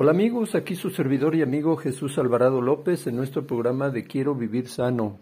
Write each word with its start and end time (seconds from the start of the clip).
Hola 0.00 0.12
amigos, 0.12 0.54
aquí 0.54 0.76
su 0.76 0.90
servidor 0.90 1.34
y 1.34 1.42
amigo 1.42 1.76
Jesús 1.76 2.18
Alvarado 2.18 2.60
López 2.60 3.08
en 3.08 3.16
nuestro 3.16 3.48
programa 3.48 3.90
de 3.90 4.04
Quiero 4.04 4.36
Vivir 4.36 4.68
Sano, 4.68 5.16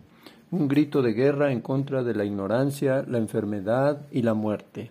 un 0.50 0.68
grito 0.68 1.00
de 1.00 1.14
guerra 1.14 1.50
en 1.50 1.62
contra 1.62 2.02
de 2.02 2.14
la 2.14 2.26
ignorancia, 2.26 3.02
la 3.08 3.16
enfermedad 3.16 4.06
y 4.12 4.20
la 4.20 4.34
muerte. 4.34 4.90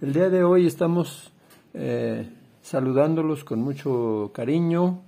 El 0.00 0.12
día 0.12 0.30
de 0.30 0.44
hoy 0.44 0.68
estamos 0.68 1.32
eh, 1.74 2.30
saludándolos 2.62 3.42
con 3.42 3.60
mucho 3.60 4.30
cariño, 4.32 5.00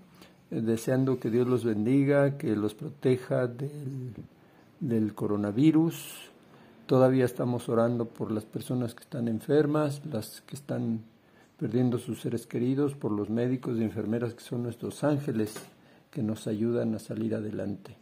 eh, 0.50 0.60
deseando 0.60 1.20
que 1.20 1.30
Dios 1.30 1.46
los 1.46 1.64
bendiga, 1.64 2.36
que 2.36 2.56
los 2.56 2.74
proteja 2.74 3.46
del, 3.46 4.14
del 4.80 5.14
coronavirus. 5.14 6.28
Todavía 6.86 7.24
estamos 7.24 7.68
orando 7.68 8.06
por 8.06 8.32
las 8.32 8.46
personas 8.46 8.96
que 8.96 9.04
están 9.04 9.28
enfermas, 9.28 10.04
las 10.06 10.40
que 10.40 10.56
están 10.56 11.02
perdiendo 11.64 11.96
sus 11.96 12.20
seres 12.20 12.46
queridos, 12.46 12.94
por 12.94 13.10
los 13.10 13.30
médicos 13.30 13.78
y 13.78 13.82
enfermeras 13.82 14.34
que 14.34 14.42
son 14.42 14.62
nuestros 14.62 15.02
ángeles 15.02 15.54
que 16.10 16.22
nos 16.22 16.46
ayudan 16.46 16.94
a 16.94 16.98
salir 16.98 17.34
adelante. 17.34 17.96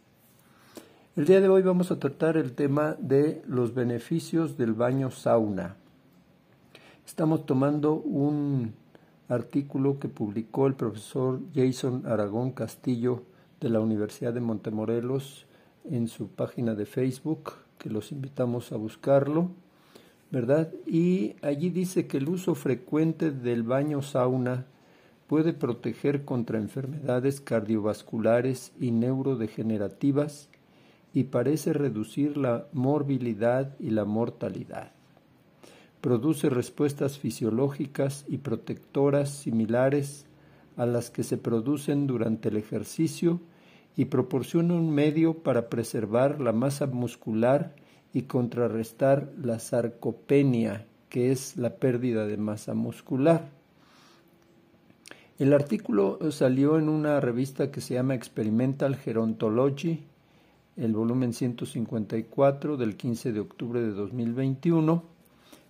El 1.15 1.23
día 1.23 1.39
de 1.39 1.47
hoy 1.47 1.61
vamos 1.61 1.89
a 1.89 1.97
tratar 1.97 2.35
el 2.35 2.55
tema 2.55 2.97
de 2.99 3.41
los 3.47 3.73
beneficios 3.73 4.57
del 4.57 4.73
baño 4.73 5.11
sauna. 5.11 5.77
Estamos 7.05 7.45
tomando 7.45 7.93
un 7.93 8.73
artículo 9.29 9.97
que 9.97 10.09
publicó 10.09 10.67
el 10.67 10.73
profesor 10.73 11.39
Jason 11.55 12.03
Aragón 12.05 12.51
Castillo 12.51 13.23
de 13.61 13.69
la 13.69 13.79
Universidad 13.79 14.33
de 14.33 14.41
Montemorelos 14.41 15.45
en 15.89 16.09
su 16.09 16.27
página 16.27 16.75
de 16.75 16.85
Facebook, 16.85 17.53
que 17.77 17.89
los 17.89 18.11
invitamos 18.11 18.73
a 18.73 18.75
buscarlo 18.75 19.51
¿verdad? 20.33 20.73
Y 20.87 21.35
allí 21.43 21.69
dice 21.69 22.07
que 22.07 22.17
el 22.17 22.27
uso 22.27 22.55
frecuente 22.55 23.29
del 23.29 23.61
baño 23.61 24.01
sauna 24.01 24.65
puede 25.27 25.53
proteger 25.53 26.25
contra 26.25 26.57
enfermedades 26.57 27.39
cardiovasculares 27.39 28.73
y 28.79 28.89
neurodegenerativas 28.89 30.49
y 31.13 31.25
parece 31.25 31.71
reducir 31.73 32.35
la 32.35 32.65
morbilidad 32.73 33.75
y 33.79 33.91
la 33.91 34.05
mortalidad. 34.05 34.91
Produce 36.01 36.49
respuestas 36.49 37.19
fisiológicas 37.19 38.25
y 38.27 38.39
protectoras 38.39 39.29
similares 39.29 40.25
a 40.77 40.87
las 40.87 41.11
que 41.11 41.21
se 41.21 41.37
producen 41.37 42.07
durante 42.07 42.49
el 42.49 42.57
ejercicio 42.57 43.39
y 43.95 44.05
proporciona 44.05 44.73
un 44.73 44.95
medio 44.95 45.43
para 45.43 45.69
preservar 45.69 46.41
la 46.41 46.53
masa 46.53 46.87
muscular 46.87 47.75
y 48.13 48.23
contrarrestar 48.23 49.29
la 49.41 49.59
sarcopenia, 49.59 50.85
que 51.09 51.31
es 51.31 51.57
la 51.57 51.71
pérdida 51.75 52.27
de 52.27 52.37
masa 52.37 52.73
muscular. 52.73 53.49
El 55.39 55.53
artículo 55.53 56.19
salió 56.31 56.77
en 56.77 56.89
una 56.89 57.19
revista 57.19 57.71
que 57.71 57.81
se 57.81 57.95
llama 57.95 58.13
Experimental 58.13 58.95
Gerontology, 58.95 60.03
el 60.77 60.93
volumen 60.93 61.33
154 61.33 62.77
del 62.77 62.95
15 62.95 63.31
de 63.31 63.39
octubre 63.39 63.81
de 63.81 63.91
2021, 63.91 65.03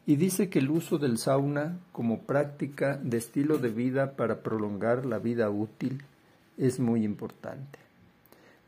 y 0.05 0.17
dice 0.17 0.49
que 0.49 0.59
el 0.59 0.69
uso 0.69 0.97
del 0.97 1.17
sauna 1.17 1.79
como 1.93 2.19
práctica 2.19 2.99
de 3.01 3.17
estilo 3.17 3.57
de 3.57 3.69
vida 3.69 4.17
para 4.17 4.43
prolongar 4.43 5.05
la 5.05 5.17
vida 5.17 5.49
útil 5.49 6.03
es 6.57 6.79
muy 6.79 7.05
importante. 7.05 7.79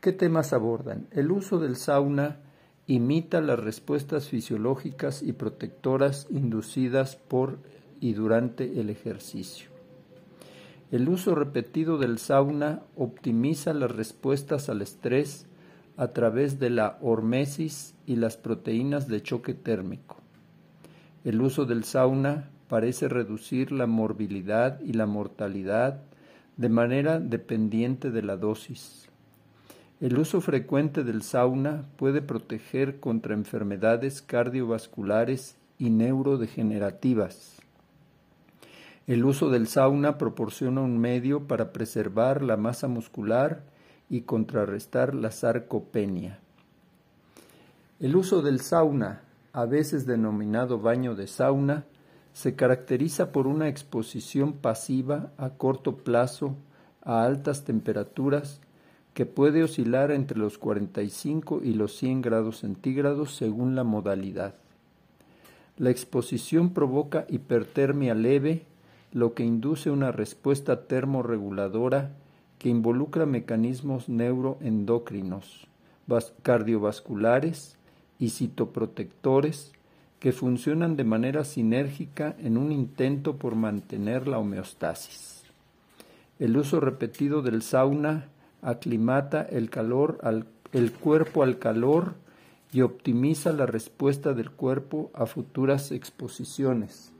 ¿Qué 0.00 0.12
temas 0.12 0.54
abordan? 0.54 1.06
El 1.10 1.30
uso 1.30 1.58
del 1.58 1.76
sauna 1.76 2.38
imita 2.86 3.40
las 3.40 3.58
respuestas 3.58 4.28
fisiológicas 4.28 5.22
y 5.22 5.32
protectoras 5.32 6.26
inducidas 6.30 7.16
por 7.16 7.58
y 8.00 8.12
durante 8.12 8.80
el 8.80 8.90
ejercicio. 8.90 9.70
El 10.92 11.08
uso 11.08 11.34
repetido 11.34 11.98
del 11.98 12.18
sauna 12.18 12.82
optimiza 12.94 13.74
las 13.74 13.90
respuestas 13.90 14.68
al 14.68 14.82
estrés 14.82 15.46
a 15.96 16.08
través 16.08 16.60
de 16.60 16.70
la 16.70 16.98
hormesis 17.00 17.94
y 18.06 18.16
las 18.16 18.36
proteínas 18.36 19.08
de 19.08 19.22
choque 19.22 19.54
térmico. 19.54 20.18
El 21.24 21.40
uso 21.40 21.64
del 21.64 21.82
sauna 21.82 22.50
parece 22.68 23.08
reducir 23.08 23.72
la 23.72 23.86
morbilidad 23.86 24.80
y 24.80 24.92
la 24.92 25.06
mortalidad 25.06 26.02
de 26.56 26.68
manera 26.68 27.18
dependiente 27.18 28.10
de 28.10 28.22
la 28.22 28.36
dosis. 28.36 29.08
El 29.98 30.18
uso 30.18 30.42
frecuente 30.42 31.04
del 31.04 31.22
sauna 31.22 31.86
puede 31.96 32.20
proteger 32.20 33.00
contra 33.00 33.32
enfermedades 33.32 34.20
cardiovasculares 34.20 35.56
y 35.78 35.88
neurodegenerativas. 35.88 37.56
El 39.06 39.24
uso 39.24 39.48
del 39.48 39.68
sauna 39.68 40.18
proporciona 40.18 40.82
un 40.82 40.98
medio 40.98 41.46
para 41.46 41.72
preservar 41.72 42.42
la 42.42 42.58
masa 42.58 42.88
muscular 42.88 43.62
y 44.10 44.22
contrarrestar 44.22 45.14
la 45.14 45.30
sarcopenia. 45.30 46.40
El 47.98 48.16
uso 48.16 48.42
del 48.42 48.60
sauna, 48.60 49.22
a 49.54 49.64
veces 49.64 50.04
denominado 50.04 50.78
baño 50.78 51.14
de 51.14 51.26
sauna, 51.26 51.86
se 52.34 52.54
caracteriza 52.54 53.32
por 53.32 53.46
una 53.46 53.68
exposición 53.68 54.52
pasiva 54.52 55.32
a 55.38 55.50
corto 55.50 55.96
plazo 55.96 56.54
a 57.00 57.24
altas 57.24 57.64
temperaturas 57.64 58.60
que 59.16 59.24
puede 59.24 59.62
oscilar 59.62 60.10
entre 60.10 60.36
los 60.36 60.58
45 60.58 61.62
y 61.64 61.72
los 61.72 61.96
100 61.96 62.20
grados 62.20 62.58
centígrados 62.58 63.34
según 63.34 63.74
la 63.74 63.82
modalidad. 63.82 64.56
La 65.78 65.88
exposición 65.88 66.74
provoca 66.74 67.24
hipertermia 67.30 68.14
leve, 68.14 68.66
lo 69.12 69.32
que 69.32 69.42
induce 69.42 69.90
una 69.90 70.12
respuesta 70.12 70.82
termorreguladora 70.86 72.10
que 72.58 72.68
involucra 72.68 73.24
mecanismos 73.24 74.10
neuroendocrinos, 74.10 75.66
cardiovasculares 76.42 77.78
y 78.18 78.28
citoprotectores 78.28 79.72
que 80.20 80.32
funcionan 80.32 80.94
de 80.94 81.04
manera 81.04 81.44
sinérgica 81.44 82.36
en 82.38 82.58
un 82.58 82.70
intento 82.70 83.36
por 83.36 83.54
mantener 83.54 84.28
la 84.28 84.38
homeostasis. 84.38 85.44
El 86.38 86.58
uso 86.58 86.80
repetido 86.80 87.40
del 87.40 87.62
sauna 87.62 88.28
aclimata 88.66 89.42
el, 89.42 89.70
calor 89.70 90.18
al, 90.22 90.48
el 90.72 90.92
cuerpo 90.92 91.44
al 91.44 91.58
calor 91.60 92.14
y 92.72 92.82
optimiza 92.82 93.52
la 93.52 93.64
respuesta 93.64 94.34
del 94.34 94.50
cuerpo 94.50 95.10
a 95.14 95.26
futuras 95.26 95.92
exposiciones, 95.92 97.12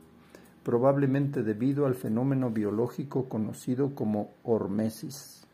probablemente 0.65 1.45
debido 1.45 1.87
al 1.87 1.95
fenómeno 1.95 2.51
biológico 2.51 3.29
conocido 3.29 3.95
como 3.95 4.31
hormesis. 4.43 5.47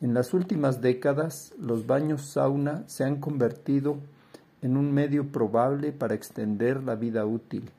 En 0.00 0.14
las 0.14 0.34
últimas 0.34 0.82
décadas, 0.82 1.54
los 1.60 1.86
baños 1.86 2.22
sauna 2.22 2.82
se 2.88 3.04
han 3.04 3.20
convertido 3.20 3.98
en 4.62 4.76
un 4.76 4.92
medio 4.92 5.28
probable 5.28 5.92
para 5.92 6.14
extender 6.14 6.82
la 6.82 6.96
vida 6.96 7.24
útil, 7.24 7.70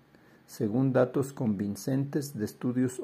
según 0.47 0.93
datos 0.93 1.33
convincentes 1.33 2.37
de 2.37 2.45
estudios 2.45 3.01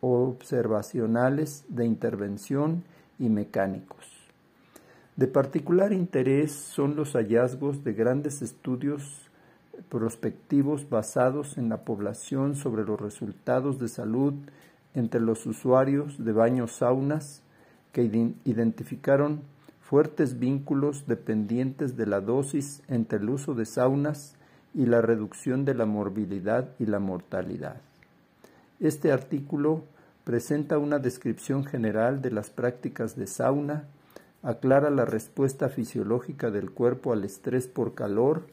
observacionales 0.00 1.66
de 1.68 1.84
intervención 1.84 2.84
y 3.18 3.28
mecánicos. 3.28 4.06
De 5.16 5.26
particular 5.26 5.92
interés 5.92 6.52
son 6.52 6.94
los 6.94 7.14
hallazgos 7.14 7.82
de 7.84 7.94
grandes 7.94 8.42
estudios 8.42 9.30
prospectivos 9.88 10.88
basados 10.88 11.58
en 11.58 11.68
la 11.68 11.84
población 11.84 12.54
sobre 12.54 12.84
los 12.84 13.00
resultados 13.00 13.78
de 13.78 13.88
salud 13.88 14.34
entre 14.94 15.20
los 15.20 15.46
usuarios 15.46 16.22
de 16.24 16.32
baños 16.32 16.72
saunas 16.72 17.42
que 17.92 18.02
identificaron 18.44 19.40
fuertes 19.80 20.38
vínculos 20.38 21.06
dependientes 21.06 21.96
de 21.96 22.06
la 22.06 22.20
dosis 22.20 22.82
entre 22.88 23.18
el 23.18 23.30
uso 23.30 23.54
de 23.54 23.64
saunas 23.64 24.34
y 24.74 24.84
la 24.86 25.00
reducción 25.00 25.64
de 25.64 25.74
la 25.74 25.86
morbilidad 25.86 26.68
y 26.78 26.86
la 26.86 26.98
mortalidad. 26.98 27.80
Este 28.80 29.12
artículo 29.12 29.84
presenta 30.26 30.78
una 30.78 30.98
descripción 30.98 31.64
general 31.64 32.20
de 32.20 32.32
las 32.32 32.50
prácticas 32.50 33.14
de 33.14 33.28
sauna, 33.28 33.84
aclara 34.42 34.90
la 34.90 35.04
respuesta 35.04 35.68
fisiológica 35.68 36.50
del 36.50 36.72
cuerpo 36.72 37.12
al 37.12 37.22
estrés 37.22 37.68
por 37.68 37.94
calor 37.94 38.48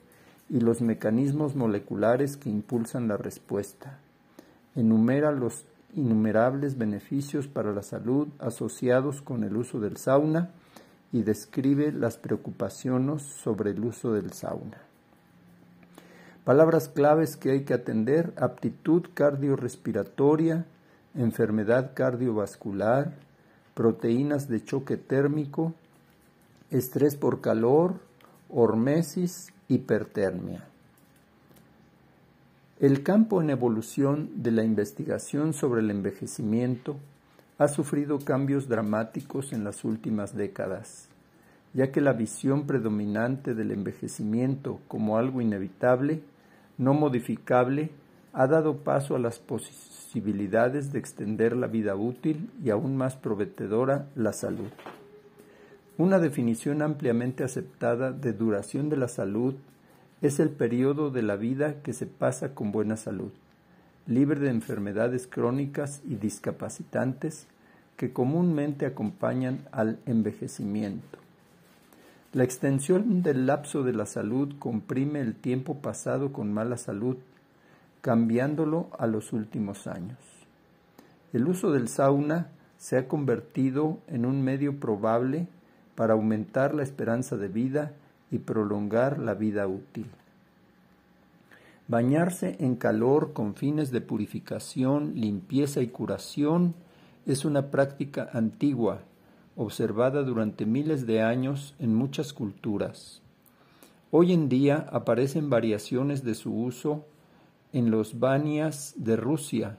y 0.51 0.59
los 0.59 0.81
mecanismos 0.81 1.55
moleculares 1.55 2.37
que 2.37 2.51
impulsan 2.51 3.07
la 3.07 3.17
respuesta. 3.17 3.97
Enumera 4.75 5.31
los 5.31 5.65
innumerables 5.95 6.77
beneficios 6.77 7.47
para 7.47 7.71
la 7.71 7.81
salud 7.81 8.27
asociados 8.37 9.23
con 9.23 9.43
el 9.43 9.57
uso 9.57 9.79
del 9.79 9.97
sauna 9.97 10.51
y 11.11 11.23
describe 11.23 11.91
las 11.91 12.17
preocupaciones 12.17 13.23
sobre 13.23 13.71
el 13.71 13.83
uso 13.83 14.13
del 14.13 14.31
sauna. 14.33 14.77
Palabras 16.43 16.87
claves 16.87 17.35
que 17.35 17.49
hay 17.49 17.63
que 17.63 17.73
atender, 17.73 18.31
aptitud 18.37 19.07
cardiorrespiratoria, 19.15 20.67
enfermedad 21.15 21.93
cardiovascular, 21.93 23.13
proteínas 23.73 24.47
de 24.47 24.63
choque 24.63 24.97
térmico, 24.97 25.73
estrés 26.71 27.15
por 27.15 27.41
calor, 27.41 27.99
hormesis, 28.49 29.53
hipertermia. 29.67 30.65
El 32.79 33.03
campo 33.03 33.41
en 33.41 33.49
evolución 33.49 34.29
de 34.35 34.51
la 34.51 34.63
investigación 34.63 35.53
sobre 35.53 35.81
el 35.81 35.91
envejecimiento 35.91 36.97
ha 37.57 37.67
sufrido 37.67 38.19
cambios 38.19 38.67
dramáticos 38.67 39.53
en 39.53 39.63
las 39.63 39.85
últimas 39.85 40.35
décadas, 40.35 41.07
ya 41.73 41.91
que 41.91 42.01
la 42.01 42.13
visión 42.13 42.65
predominante 42.67 43.53
del 43.53 43.71
envejecimiento 43.71 44.79
como 44.87 45.17
algo 45.17 45.39
inevitable, 45.39 46.21
no 46.77 46.93
modificable, 46.93 47.91
ha 48.33 48.47
dado 48.47 48.77
paso 48.77 49.15
a 49.15 49.19
las 49.19 49.39
posibilidades 49.39 50.91
de 50.91 50.99
extender 50.99 51.55
la 51.55 51.67
vida 51.67 51.95
útil 51.95 52.49
y 52.63 52.71
aún 52.71 52.97
más 52.97 53.15
prometedora 53.15 54.07
la 54.15 54.33
salud. 54.33 54.69
Una 55.97 56.17
definición 56.17 56.81
ampliamente 56.81 57.43
aceptada 57.43 58.11
de 58.11 58.33
duración 58.33 58.89
de 58.89 58.97
la 58.97 59.07
salud 59.07 59.53
es 60.23 60.39
el 60.39 60.49
periodo 60.49 61.11
de 61.11 61.21
la 61.21 61.35
vida 61.35 61.81
que 61.83 61.93
se 61.93 62.07
pasa 62.07 62.55
con 62.55 62.71
buena 62.71 62.97
salud, 62.97 63.31
libre 64.07 64.39
de 64.39 64.49
enfermedades 64.49 65.27
crónicas 65.27 66.01
y 66.03 66.15
discapacitantes 66.15 67.45
que 67.97 68.11
comúnmente 68.11 68.87
acompañan 68.87 69.59
al 69.71 69.99
envejecimiento. 70.07 71.19
La 72.31 72.43
extensión 72.43 73.21
del 73.21 73.45
lapso 73.45 73.83
de 73.83 73.93
la 73.93 74.07
salud 74.07 74.55
comprime 74.57 75.19
el 75.19 75.35
tiempo 75.35 75.75
pasado 75.81 76.33
con 76.33 76.51
mala 76.51 76.77
salud, 76.77 77.17
cambiándolo 78.03 78.89
a 78.99 79.07
los 79.07 79.31
últimos 79.31 79.87
años. 79.87 80.17
El 81.31 81.47
uso 81.47 81.71
del 81.71 81.87
sauna 81.87 82.49
se 82.77 82.97
ha 82.97 83.07
convertido 83.07 83.99
en 84.07 84.25
un 84.25 84.43
medio 84.43 84.77
probable 84.77 85.47
para 85.95 86.11
aumentar 86.13 86.75
la 86.75 86.83
esperanza 86.83 87.37
de 87.37 87.47
vida 87.47 87.93
y 88.29 88.39
prolongar 88.39 89.19
la 89.19 89.35
vida 89.35 89.67
útil. 89.67 90.07
Bañarse 91.87 92.57
en 92.59 92.75
calor 92.75 93.31
con 93.31 93.55
fines 93.55 93.89
de 93.89 94.01
purificación, 94.01 95.13
limpieza 95.15 95.79
y 95.79 95.87
curación 95.87 96.75
es 97.25 97.45
una 97.45 97.71
práctica 97.71 98.29
antigua, 98.33 98.99
observada 99.55 100.23
durante 100.23 100.65
miles 100.65 101.07
de 101.07 101.21
años 101.21 101.73
en 101.79 101.95
muchas 101.95 102.33
culturas. 102.33 103.21
Hoy 104.11 104.33
en 104.33 104.49
día 104.49 104.89
aparecen 104.91 105.49
variaciones 105.49 106.25
de 106.25 106.35
su 106.35 106.53
uso 106.53 107.05
en 107.73 107.89
los 107.89 108.19
banias 108.19 108.93
de 108.97 109.15
Rusia, 109.15 109.77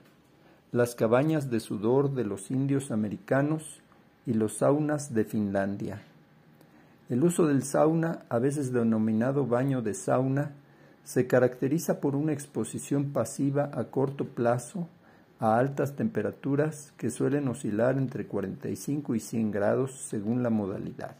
las 0.72 0.96
cabañas 0.96 1.48
de 1.48 1.60
sudor 1.60 2.12
de 2.12 2.24
los 2.24 2.50
indios 2.50 2.90
americanos 2.90 3.80
y 4.26 4.34
los 4.34 4.58
saunas 4.58 5.14
de 5.14 5.24
Finlandia. 5.24 6.02
El 7.08 7.22
uso 7.22 7.46
del 7.46 7.62
sauna, 7.62 8.24
a 8.28 8.40
veces 8.40 8.72
denominado 8.72 9.46
baño 9.46 9.80
de 9.80 9.94
sauna, 9.94 10.50
se 11.04 11.28
caracteriza 11.28 12.00
por 12.00 12.16
una 12.16 12.32
exposición 12.32 13.12
pasiva 13.12 13.70
a 13.72 13.84
corto 13.84 14.24
plazo 14.24 14.88
a 15.38 15.58
altas 15.58 15.94
temperaturas 15.94 16.92
que 16.96 17.10
suelen 17.10 17.46
oscilar 17.46 17.96
entre 17.96 18.26
45 18.26 19.14
y 19.14 19.20
100 19.20 19.50
grados 19.52 19.92
según 19.92 20.42
la 20.42 20.50
modalidad. 20.50 21.14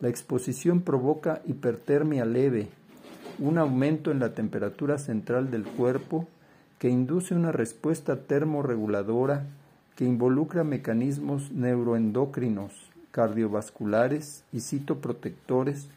La 0.00 0.08
exposición 0.08 0.82
provoca 0.82 1.40
hipertermia 1.46 2.26
leve, 2.26 2.68
un 3.38 3.58
aumento 3.58 4.10
en 4.10 4.20
la 4.20 4.34
temperatura 4.34 4.98
central 4.98 5.50
del 5.50 5.64
cuerpo 5.64 6.28
que 6.78 6.88
induce 6.88 7.34
una 7.34 7.52
respuesta 7.52 8.16
termorreguladora 8.16 9.46
que 9.96 10.04
involucra 10.04 10.64
mecanismos 10.64 11.52
neuroendocrinos, 11.52 12.72
cardiovasculares 13.10 14.44
y 14.52 14.60
citoprotectores 14.60 15.88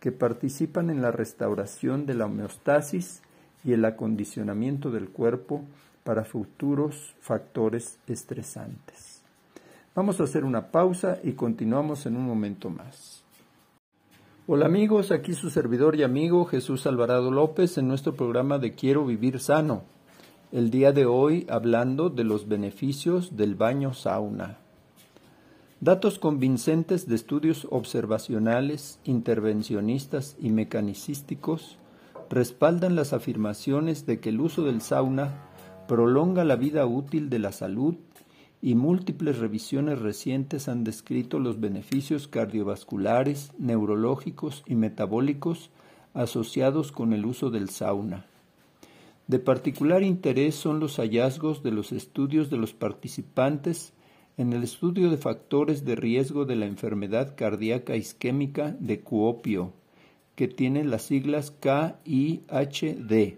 que 0.00 0.12
participan 0.12 0.90
en 0.90 1.02
la 1.02 1.10
restauración 1.10 2.06
de 2.06 2.14
la 2.14 2.26
homeostasis 2.26 3.22
y 3.64 3.72
el 3.72 3.84
acondicionamiento 3.84 4.90
del 4.90 5.08
cuerpo 5.08 5.62
para 6.04 6.24
futuros 6.24 7.14
factores 7.20 7.98
estresantes. 8.06 9.22
Vamos 9.94 10.20
a 10.20 10.24
hacer 10.24 10.44
una 10.44 10.70
pausa 10.70 11.18
y 11.24 11.32
continuamos 11.32 12.06
en 12.06 12.16
un 12.16 12.24
momento 12.24 12.70
más. 12.70 13.24
Hola 14.50 14.64
amigos, 14.64 15.10
aquí 15.10 15.34
su 15.34 15.50
servidor 15.50 15.94
y 15.96 16.04
amigo 16.04 16.46
Jesús 16.46 16.86
Alvarado 16.86 17.30
López 17.30 17.76
en 17.76 17.86
nuestro 17.86 18.14
programa 18.14 18.58
de 18.58 18.72
Quiero 18.72 19.04
Vivir 19.04 19.40
Sano. 19.40 19.82
El 20.52 20.70
día 20.70 20.92
de 20.92 21.04
hoy 21.04 21.46
hablando 21.50 22.08
de 22.08 22.24
los 22.24 22.48
beneficios 22.48 23.36
del 23.36 23.56
baño 23.56 23.92
sauna. 23.92 24.56
Datos 25.80 26.18
convincentes 26.18 27.06
de 27.06 27.16
estudios 27.16 27.68
observacionales, 27.70 29.00
intervencionistas 29.04 30.34
y 30.40 30.48
mecanicísticos 30.48 31.76
respaldan 32.30 32.96
las 32.96 33.12
afirmaciones 33.12 34.06
de 34.06 34.18
que 34.18 34.30
el 34.30 34.40
uso 34.40 34.64
del 34.64 34.80
sauna 34.80 35.42
prolonga 35.88 36.44
la 36.44 36.56
vida 36.56 36.86
útil 36.86 37.28
de 37.28 37.38
la 37.38 37.52
salud 37.52 37.96
y 38.60 38.74
múltiples 38.74 39.38
revisiones 39.38 40.00
recientes 40.00 40.68
han 40.68 40.84
descrito 40.84 41.38
los 41.38 41.60
beneficios 41.60 42.26
cardiovasculares, 42.26 43.52
neurológicos 43.58 44.64
y 44.66 44.74
metabólicos 44.74 45.70
asociados 46.14 46.90
con 46.90 47.12
el 47.12 47.24
uso 47.24 47.50
del 47.50 47.70
sauna. 47.70 48.26
De 49.28 49.38
particular 49.38 50.02
interés 50.02 50.54
son 50.54 50.80
los 50.80 50.96
hallazgos 50.96 51.62
de 51.62 51.70
los 51.70 51.92
estudios 51.92 52.50
de 52.50 52.56
los 52.56 52.72
participantes 52.72 53.92
en 54.38 54.52
el 54.52 54.62
estudio 54.62 55.10
de 55.10 55.18
factores 55.18 55.84
de 55.84 55.96
riesgo 55.96 56.44
de 56.44 56.56
la 56.56 56.66
enfermedad 56.66 57.34
cardíaca 57.36 57.94
isquémica 57.96 58.74
de 58.80 59.00
Cuopio, 59.00 59.72
que 60.34 60.48
tiene 60.48 60.84
las 60.84 61.02
siglas 61.02 61.50
KIHD. 61.50 63.36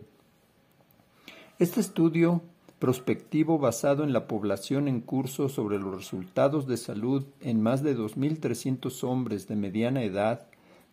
Este 1.59 1.81
estudio 1.81 2.43
prospectivo 2.81 3.59
basado 3.59 4.05
en 4.05 4.15
la 4.15 4.27
población 4.27 4.89
en 4.89 5.03
curso 5.03 5.51
sobre 5.51 5.79
los 5.79 5.95
resultados 5.95 6.67
de 6.67 6.79
salud 6.79 7.27
en 7.43 7.63
más 7.63 7.83
de 7.83 7.95
2.300 7.95 9.05
hombres 9.05 9.47
de 9.47 9.55
mediana 9.55 10.03
edad 10.03 10.47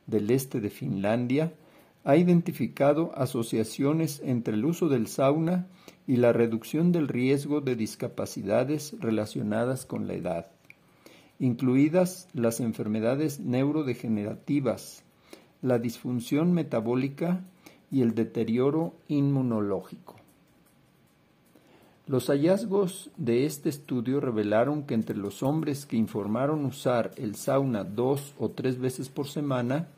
del 0.06 0.30
este 0.30 0.60
de 0.60 0.70
Finlandia 0.70 1.54
ha 2.04 2.18
identificado 2.18 3.14
asociaciones 3.16 4.22
entre 4.24 4.56
el 4.56 4.66
uso 4.66 4.90
del 4.90 5.08
sauna 5.08 5.68
y 6.06 6.18
la 6.18 6.34
reducción 6.34 6.92
del 6.92 7.08
riesgo 7.08 7.62
de 7.62 7.78
discapacidades 7.78 8.94
relacionadas 9.00 9.86
con 9.86 10.08
la 10.08 10.14
edad, 10.14 10.48
incluidas 11.40 12.28
las 12.34 12.60
enfermedades 12.60 13.40
neurodegenerativas, 13.40 15.04
la 15.62 15.80
disfunción 15.80 16.52
metabólica 16.52 17.46
y 17.90 18.02
el 18.02 18.14
deterioro 18.14 18.94
inmunológico. 19.08 20.27
Los 22.08 22.28
hallazgos 22.28 23.12
de 23.18 23.46
este 23.46 23.68
estudio 23.68 24.22
revelaron 24.22 24.84
que 24.84 24.94
entre 24.94 25.18
los 25.18 25.44
hombres 25.44 25.86
que 25.86 25.98
informaron 25.98 26.64
usar 26.64 27.12
el 27.18 27.36
sauna 27.36 27.84
dos 27.84 28.34
o 28.40 28.50
tres 28.50 28.80
veces 28.80 29.10
por 29.10 29.28
semana, 29.28 29.90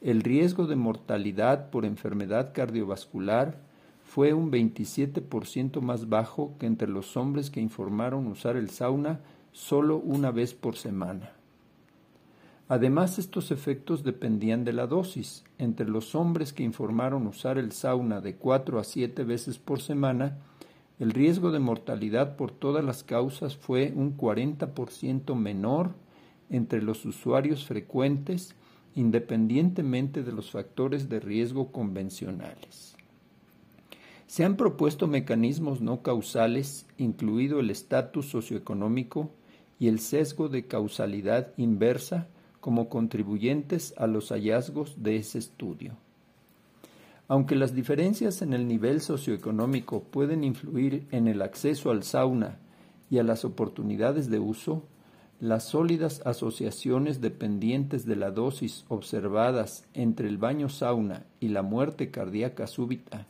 el 0.00 0.22
riesgo 0.22 0.68
de 0.68 0.76
mortalidad 0.76 1.70
por 1.70 1.84
enfermedad 1.84 2.52
cardiovascular 2.54 3.58
fue 4.04 4.34
un 4.34 4.52
27% 4.52 5.80
más 5.80 6.08
bajo 6.08 6.54
que 6.60 6.66
entre 6.66 6.86
los 6.86 7.16
hombres 7.16 7.50
que 7.50 7.60
informaron 7.60 8.28
usar 8.28 8.56
el 8.56 8.70
sauna 8.70 9.18
solo 9.50 9.96
una 9.96 10.30
vez 10.30 10.54
por 10.54 10.76
semana. 10.76 11.32
Además, 12.68 13.18
estos 13.18 13.50
efectos 13.50 14.04
dependían 14.04 14.64
de 14.64 14.74
la 14.74 14.86
dosis. 14.86 15.42
Entre 15.58 15.88
los 15.88 16.14
hombres 16.14 16.52
que 16.52 16.62
informaron 16.62 17.26
usar 17.26 17.58
el 17.58 17.72
sauna 17.72 18.20
de 18.20 18.36
cuatro 18.36 18.78
a 18.78 18.84
siete 18.84 19.24
veces 19.24 19.58
por 19.58 19.80
semana, 19.80 20.38
el 20.98 21.12
riesgo 21.12 21.52
de 21.52 21.60
mortalidad 21.60 22.36
por 22.36 22.50
todas 22.50 22.84
las 22.84 23.04
causas 23.04 23.56
fue 23.56 23.92
un 23.94 24.16
40% 24.16 25.34
menor 25.36 25.94
entre 26.50 26.82
los 26.82 27.04
usuarios 27.04 27.66
frecuentes 27.66 28.54
independientemente 28.94 30.24
de 30.24 30.32
los 30.32 30.50
factores 30.50 31.08
de 31.08 31.20
riesgo 31.20 31.70
convencionales. 31.70 32.96
Se 34.26 34.44
han 34.44 34.56
propuesto 34.56 35.06
mecanismos 35.06 35.80
no 35.80 36.02
causales, 36.02 36.84
incluido 36.98 37.60
el 37.60 37.70
estatus 37.70 38.28
socioeconómico 38.28 39.30
y 39.78 39.88
el 39.88 40.00
sesgo 40.00 40.48
de 40.48 40.66
causalidad 40.66 41.52
inversa, 41.56 42.28
como 42.60 42.88
contribuyentes 42.88 43.94
a 43.96 44.08
los 44.08 44.30
hallazgos 44.30 45.02
de 45.02 45.16
ese 45.16 45.38
estudio. 45.38 45.96
Aunque 47.28 47.56
las 47.56 47.74
diferencias 47.74 48.40
en 48.40 48.54
el 48.54 48.66
nivel 48.66 49.02
socioeconómico 49.02 50.02
pueden 50.02 50.44
influir 50.44 51.06
en 51.10 51.28
el 51.28 51.42
acceso 51.42 51.90
al 51.90 52.02
sauna 52.02 52.58
y 53.10 53.18
a 53.18 53.22
las 53.22 53.44
oportunidades 53.44 54.30
de 54.30 54.38
uso, 54.38 54.84
las 55.38 55.64
sólidas 55.68 56.22
asociaciones 56.24 57.20
dependientes 57.20 58.06
de 58.06 58.16
la 58.16 58.30
dosis 58.30 58.86
observadas 58.88 59.86
entre 59.92 60.26
el 60.26 60.38
baño 60.38 60.70
sauna 60.70 61.26
y 61.38 61.48
la 61.48 61.60
muerte 61.60 62.10
cardíaca 62.10 62.66
súbita, 62.66 63.26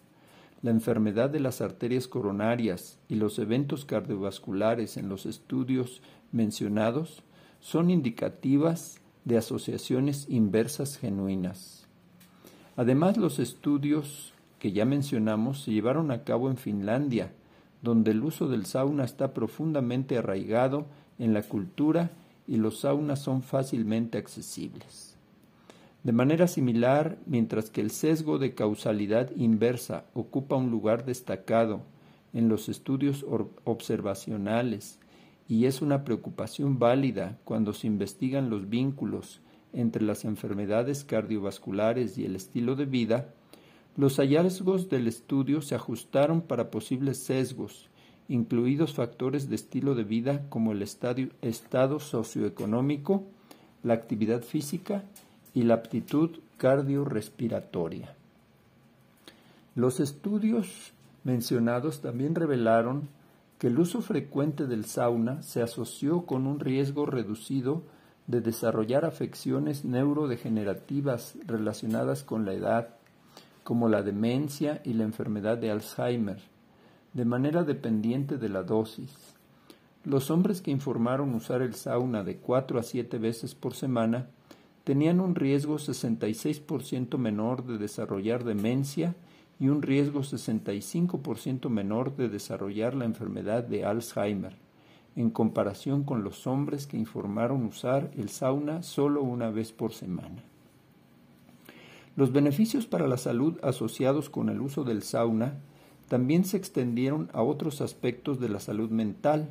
la 0.62 0.70
enfermedad 0.70 1.28
de 1.28 1.40
las 1.40 1.60
arterias 1.60 2.06
coronarias 2.06 3.00
y 3.08 3.16
los 3.16 3.38
eventos 3.40 3.84
cardiovasculares 3.84 4.96
en 4.96 5.08
los 5.08 5.26
estudios 5.26 6.02
mencionados 6.30 7.24
son 7.60 7.90
indicativas 7.90 9.00
de 9.24 9.38
asociaciones 9.38 10.26
inversas 10.28 10.96
genuinas. 10.98 11.87
Además, 12.78 13.16
los 13.16 13.40
estudios 13.40 14.32
que 14.60 14.70
ya 14.70 14.84
mencionamos 14.84 15.62
se 15.62 15.72
llevaron 15.72 16.12
a 16.12 16.22
cabo 16.22 16.48
en 16.48 16.56
Finlandia, 16.56 17.32
donde 17.82 18.12
el 18.12 18.22
uso 18.22 18.46
del 18.46 18.66
sauna 18.66 19.02
está 19.02 19.34
profundamente 19.34 20.16
arraigado 20.16 20.86
en 21.18 21.34
la 21.34 21.42
cultura 21.42 22.12
y 22.46 22.56
los 22.56 22.78
saunas 22.78 23.20
son 23.20 23.42
fácilmente 23.42 24.16
accesibles. 24.16 25.16
De 26.04 26.12
manera 26.12 26.46
similar, 26.46 27.18
mientras 27.26 27.68
que 27.68 27.80
el 27.80 27.90
sesgo 27.90 28.38
de 28.38 28.54
causalidad 28.54 29.32
inversa 29.34 30.04
ocupa 30.14 30.54
un 30.54 30.70
lugar 30.70 31.04
destacado 31.04 31.80
en 32.32 32.48
los 32.48 32.68
estudios 32.68 33.26
observacionales 33.64 35.00
y 35.48 35.64
es 35.64 35.82
una 35.82 36.04
preocupación 36.04 36.78
válida 36.78 37.38
cuando 37.42 37.72
se 37.72 37.88
investigan 37.88 38.50
los 38.50 38.70
vínculos 38.70 39.40
entre 39.72 40.02
las 40.02 40.24
enfermedades 40.24 41.04
cardiovasculares 41.04 42.18
y 42.18 42.24
el 42.24 42.36
estilo 42.36 42.76
de 42.76 42.86
vida, 42.86 43.28
los 43.96 44.16
hallazgos 44.18 44.88
del 44.88 45.08
estudio 45.08 45.60
se 45.60 45.74
ajustaron 45.74 46.40
para 46.40 46.70
posibles 46.70 47.18
sesgos, 47.18 47.88
incluidos 48.28 48.94
factores 48.94 49.48
de 49.48 49.56
estilo 49.56 49.94
de 49.94 50.04
vida 50.04 50.48
como 50.48 50.72
el 50.72 50.82
estado 50.82 51.98
socioeconómico, 51.98 53.24
la 53.82 53.94
actividad 53.94 54.42
física 54.42 55.04
y 55.54 55.62
la 55.62 55.74
aptitud 55.74 56.30
cardiorrespiratoria. 56.58 58.14
Los 59.74 60.00
estudios 60.00 60.92
mencionados 61.24 62.00
también 62.00 62.34
revelaron 62.34 63.08
que 63.58 63.66
el 63.66 63.78
uso 63.78 64.00
frecuente 64.00 64.66
del 64.66 64.84
sauna 64.84 65.42
se 65.42 65.62
asoció 65.62 66.26
con 66.26 66.46
un 66.46 66.60
riesgo 66.60 67.06
reducido 67.06 67.82
de 68.28 68.42
desarrollar 68.42 69.04
afecciones 69.04 69.84
neurodegenerativas 69.84 71.36
relacionadas 71.46 72.22
con 72.22 72.44
la 72.44 72.52
edad, 72.52 72.90
como 73.64 73.88
la 73.88 74.02
demencia 74.02 74.80
y 74.84 74.92
la 74.92 75.04
enfermedad 75.04 75.58
de 75.58 75.70
Alzheimer, 75.70 76.40
de 77.14 77.24
manera 77.24 77.64
dependiente 77.64 78.36
de 78.36 78.50
la 78.50 78.62
dosis. 78.62 79.34
Los 80.04 80.30
hombres 80.30 80.60
que 80.60 80.70
informaron 80.70 81.34
usar 81.34 81.62
el 81.62 81.74
sauna 81.74 82.22
de 82.22 82.36
4 82.36 82.78
a 82.78 82.82
7 82.82 83.18
veces 83.18 83.54
por 83.54 83.74
semana 83.74 84.28
tenían 84.84 85.20
un 85.20 85.34
riesgo 85.34 85.76
66% 85.76 87.18
menor 87.18 87.64
de 87.64 87.78
desarrollar 87.78 88.44
demencia 88.44 89.14
y 89.58 89.68
un 89.68 89.82
riesgo 89.82 90.20
65% 90.20 91.68
menor 91.70 92.14
de 92.14 92.28
desarrollar 92.28 92.94
la 92.94 93.06
enfermedad 93.06 93.64
de 93.64 93.84
Alzheimer, 93.84 94.56
en 95.18 95.30
comparación 95.30 96.04
con 96.04 96.22
los 96.22 96.46
hombres 96.46 96.86
que 96.86 96.96
informaron 96.96 97.64
usar 97.64 98.12
el 98.16 98.28
sauna 98.28 98.84
solo 98.84 99.20
una 99.20 99.50
vez 99.50 99.72
por 99.72 99.92
semana. 99.92 100.44
Los 102.14 102.32
beneficios 102.32 102.86
para 102.86 103.08
la 103.08 103.16
salud 103.16 103.58
asociados 103.64 104.30
con 104.30 104.48
el 104.48 104.60
uso 104.60 104.84
del 104.84 105.02
sauna 105.02 105.58
también 106.06 106.44
se 106.44 106.56
extendieron 106.56 107.30
a 107.32 107.42
otros 107.42 107.80
aspectos 107.80 108.38
de 108.38 108.48
la 108.48 108.60
salud 108.60 108.90
mental. 108.90 109.50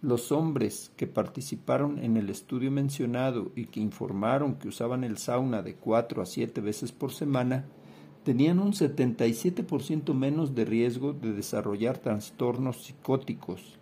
Los 0.00 0.32
hombres 0.32 0.90
que 0.96 1.06
participaron 1.06 2.00
en 2.00 2.16
el 2.16 2.28
estudio 2.28 2.72
mencionado 2.72 3.52
y 3.54 3.66
que 3.66 3.78
informaron 3.78 4.56
que 4.56 4.66
usaban 4.66 5.04
el 5.04 5.16
sauna 5.16 5.62
de 5.62 5.76
cuatro 5.76 6.22
a 6.22 6.26
siete 6.26 6.60
veces 6.60 6.90
por 6.90 7.12
semana 7.12 7.66
tenían 8.24 8.58
un 8.58 8.72
77% 8.72 10.12
menos 10.12 10.56
de 10.56 10.64
riesgo 10.64 11.12
de 11.12 11.32
desarrollar 11.32 11.98
trastornos 11.98 12.84
psicóticos, 12.84 13.78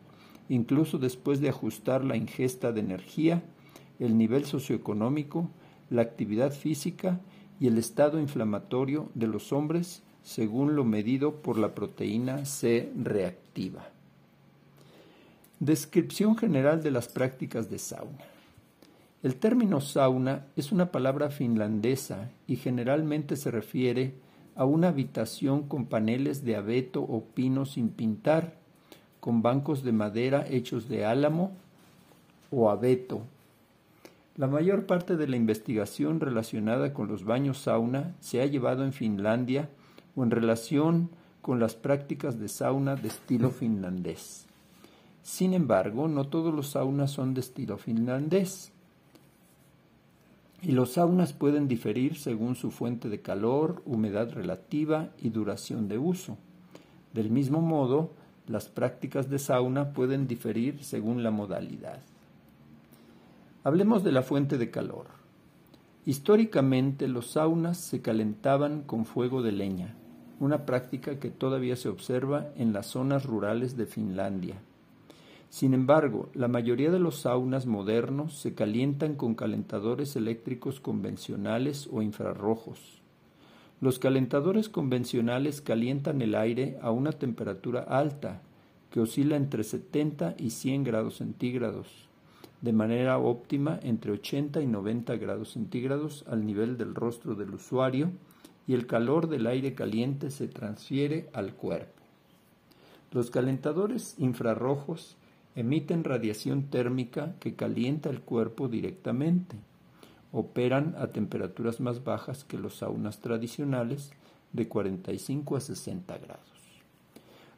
incluso 0.50 0.99
después 0.99 1.40
de 1.40 1.49
ajustar 1.49 2.04
la 2.04 2.16
ingesta 2.16 2.73
de 2.73 2.80
energía, 2.80 3.42
el 4.00 4.19
nivel 4.19 4.45
socioeconómico, 4.45 5.49
la 5.88 6.02
actividad 6.02 6.52
física 6.52 7.21
y 7.61 7.69
el 7.69 7.78
estado 7.78 8.19
inflamatorio 8.19 9.09
de 9.14 9.28
los 9.28 9.52
hombres 9.52 10.02
según 10.25 10.75
lo 10.75 10.85
medido 10.85 11.37
por 11.37 11.57
la 11.57 11.75
proteína 11.75 12.45
C 12.45 12.92
reactiva. 13.00 13.88
Descripción 15.61 16.37
general 16.37 16.83
de 16.83 16.90
las 16.90 17.09
prácticas 17.09 17.71
de 17.71 17.78
sauna. 17.78 18.25
El 19.23 19.37
término 19.37 19.80
sauna 19.80 20.47
es 20.57 20.73
una 20.73 20.90
palabra 20.90 21.30
finlandesa 21.30 22.30
y 22.49 22.57
generalmente 22.57 23.37
se 23.37 23.52
refiere 23.52 24.14
a 24.57 24.64
una 24.64 24.88
habitación 24.88 25.69
con 25.69 25.87
paneles 25.87 26.45
de 26.45 26.57
abeto 26.57 27.02
o 27.02 27.25
pino 27.25 27.66
sin 27.66 27.90
pintar, 27.90 28.59
con 29.20 29.42
bancos 29.42 29.82
de 29.84 29.92
madera 29.92 30.46
hechos 30.48 30.88
de 30.88 31.04
álamo 31.04 31.52
o 32.50 32.70
abeto 32.70 33.22
la 34.40 34.46
mayor 34.46 34.86
parte 34.86 35.18
de 35.18 35.28
la 35.28 35.36
investigación 35.36 36.18
relacionada 36.18 36.94
con 36.94 37.08
los 37.08 37.24
baños 37.24 37.58
sauna 37.58 38.14
se 38.20 38.40
ha 38.40 38.46
llevado 38.46 38.84
en 38.84 38.94
Finlandia 38.94 39.68
o 40.16 40.22
en 40.22 40.30
relación 40.30 41.10
con 41.42 41.60
las 41.60 41.74
prácticas 41.74 42.38
de 42.40 42.48
sauna 42.48 42.96
de 42.96 43.08
estilo 43.08 43.50
finlandés. 43.50 44.46
Sin 45.22 45.52
embargo, 45.52 46.08
no 46.08 46.28
todos 46.28 46.54
los 46.54 46.70
saunas 46.70 47.10
son 47.10 47.34
de 47.34 47.40
estilo 47.40 47.76
finlandés. 47.76 48.72
Y 50.62 50.72
los 50.72 50.92
saunas 50.92 51.34
pueden 51.34 51.68
diferir 51.68 52.16
según 52.16 52.56
su 52.56 52.70
fuente 52.70 53.10
de 53.10 53.20
calor, 53.20 53.82
humedad 53.84 54.32
relativa 54.32 55.10
y 55.20 55.28
duración 55.28 55.86
de 55.86 55.98
uso. 55.98 56.38
Del 57.12 57.28
mismo 57.28 57.60
modo, 57.60 58.12
las 58.50 58.69
prácticas 58.69 59.30
de 59.30 59.38
sauna 59.38 59.92
pueden 59.92 60.26
diferir 60.26 60.83
según 60.83 61.23
la 61.23 61.30
modalidad. 61.30 62.00
Hablemos 63.62 64.02
de 64.02 64.11
la 64.11 64.23
fuente 64.23 64.59
de 64.59 64.71
calor. 64.71 65.07
Históricamente 66.04 67.07
los 67.07 67.30
saunas 67.30 67.78
se 67.78 68.02
calentaban 68.02 68.83
con 68.83 69.04
fuego 69.04 69.42
de 69.42 69.52
leña, 69.52 69.95
una 70.40 70.66
práctica 70.66 71.21
que 71.21 71.30
todavía 71.30 71.76
se 71.76 71.88
observa 71.88 72.49
en 72.57 72.73
las 72.73 72.87
zonas 72.87 73.25
rurales 73.25 73.76
de 73.76 73.87
Finlandia. 73.87 74.57
Sin 75.49 75.73
embargo, 75.73 76.28
la 76.35 76.49
mayoría 76.49 76.90
de 76.90 76.99
los 76.99 77.21
saunas 77.21 77.66
modernos 77.66 78.37
se 78.37 78.54
calientan 78.54 79.14
con 79.14 79.37
calentadores 79.37 80.16
eléctricos 80.16 80.80
convencionales 80.80 81.88
o 81.92 82.02
infrarrojos. 82.02 83.00
Los 83.80 83.99
calentadores 83.99 84.68
convencionales 84.68 85.60
calientan 85.60 86.20
el 86.22 86.34
aire 86.34 86.78
a 86.82 86.90
una 86.90 87.12
temperatura 87.12 87.80
alta, 87.80 88.42
que 88.90 89.00
oscila 89.00 89.37
entre 89.37 89.64
70 89.64 90.34
y 90.38 90.50
100 90.50 90.84
grados 90.84 91.16
centígrados 91.16 92.10
de 92.60 92.72
manera 92.72 93.18
óptima 93.18 93.80
entre 93.82 94.12
80 94.12 94.60
y 94.60 94.66
90 94.66 95.16
grados 95.16 95.52
centígrados 95.52 96.25
al 96.28 96.44
nivel 96.44 96.76
del 96.76 96.94
rostro 96.94 97.34
del 97.34 97.54
usuario 97.54 98.10
y 98.66 98.75
el 98.75 98.87
calor 98.87 99.28
del 99.28 99.46
aire 99.46 99.75
caliente 99.75 100.30
se 100.30 100.46
transfiere 100.46 101.28
al 101.32 101.54
cuerpo. 101.54 102.02
Los 103.12 103.30
calentadores 103.30 104.14
infrarrojos 104.18 105.16
emiten 105.56 106.04
radiación 106.04 106.64
térmica 106.64 107.34
que 107.40 107.54
calienta 107.54 108.10
el 108.10 108.20
cuerpo 108.20 108.68
directamente. 108.68 109.56
Operan 110.32 110.94
a 110.99 111.08
temperaturas 111.08 111.80
más 111.80 112.04
bajas 112.04 112.44
que 112.44 112.58
los 112.58 112.76
saunas 112.76 113.20
tradicionales 113.20 114.12
de 114.52 114.68
45 114.68 115.56
a 115.56 115.60
60 115.60 116.18
grados. 116.18 116.60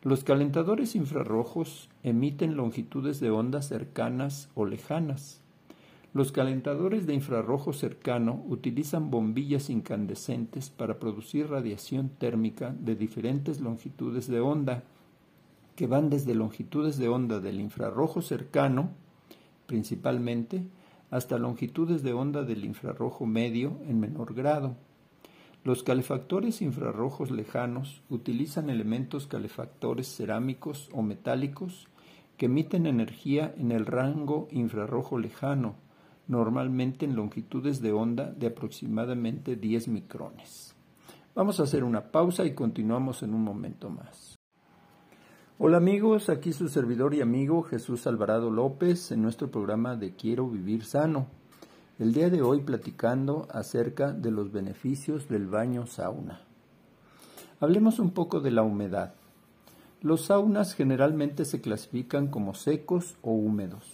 Los 0.02 0.24
calentadores 0.24 0.96
infrarrojos 0.96 1.88
emiten 2.02 2.56
longitudes 2.56 3.20
de 3.20 3.30
onda 3.30 3.62
cercanas 3.62 4.48
o 4.54 4.64
lejanas. 4.64 5.40
Los 6.12 6.32
calentadores 6.32 7.06
de 7.06 7.14
infrarrojo 7.14 7.72
cercano 7.72 8.42
utilizan 8.48 9.10
bombillas 9.10 9.70
incandescentes 9.70 10.70
para 10.70 10.98
producir 10.98 11.48
radiación 11.48 12.08
térmica 12.08 12.74
de 12.78 12.96
diferentes 12.96 13.60
longitudes 13.60 14.26
de 14.26 14.40
onda, 14.40 14.82
que 15.76 15.86
van 15.86 16.10
desde 16.10 16.34
longitudes 16.34 16.98
de 16.98 17.08
onda 17.08 17.38
del 17.38 17.60
infrarrojo 17.60 18.22
cercano, 18.22 18.90
principalmente, 19.66 20.64
hasta 21.12 21.38
longitudes 21.38 22.02
de 22.02 22.14
onda 22.14 22.42
del 22.42 22.64
infrarrojo 22.64 23.26
medio 23.26 23.78
en 23.86 24.00
menor 24.00 24.34
grado. 24.34 24.76
Los 25.62 25.82
calefactores 25.82 26.62
infrarrojos 26.62 27.30
lejanos 27.30 28.02
utilizan 28.08 28.70
elementos 28.70 29.26
calefactores 29.26 30.08
cerámicos 30.08 30.88
o 30.92 31.02
metálicos 31.02 31.86
que 32.38 32.46
emiten 32.46 32.86
energía 32.86 33.54
en 33.58 33.72
el 33.72 33.84
rango 33.84 34.48
infrarrojo 34.50 35.18
lejano, 35.18 35.74
normalmente 36.28 37.04
en 37.04 37.14
longitudes 37.14 37.82
de 37.82 37.92
onda 37.92 38.32
de 38.32 38.46
aproximadamente 38.46 39.54
10 39.54 39.88
micrones. 39.88 40.74
Vamos 41.34 41.60
a 41.60 41.64
hacer 41.64 41.84
una 41.84 42.10
pausa 42.10 42.46
y 42.46 42.54
continuamos 42.54 43.22
en 43.22 43.34
un 43.34 43.44
momento 43.44 43.90
más. 43.90 44.41
Hola 45.64 45.76
amigos, 45.76 46.28
aquí 46.28 46.52
su 46.52 46.68
servidor 46.68 47.14
y 47.14 47.20
amigo 47.20 47.62
Jesús 47.62 48.08
Alvarado 48.08 48.50
López 48.50 49.12
en 49.12 49.22
nuestro 49.22 49.48
programa 49.48 49.94
de 49.94 50.16
Quiero 50.16 50.48
Vivir 50.48 50.84
Sano. 50.84 51.28
El 52.00 52.12
día 52.12 52.30
de 52.30 52.42
hoy 52.42 52.62
platicando 52.62 53.46
acerca 53.48 54.10
de 54.10 54.32
los 54.32 54.50
beneficios 54.50 55.28
del 55.28 55.46
baño 55.46 55.86
sauna. 55.86 56.40
Hablemos 57.60 58.00
un 58.00 58.10
poco 58.10 58.40
de 58.40 58.50
la 58.50 58.64
humedad. 58.64 59.14
Los 60.00 60.22
saunas 60.22 60.74
generalmente 60.74 61.44
se 61.44 61.60
clasifican 61.60 62.26
como 62.26 62.54
secos 62.54 63.14
o 63.22 63.30
húmedos. 63.30 63.86